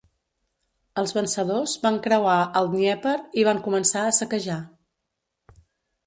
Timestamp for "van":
1.83-1.99, 3.49-3.61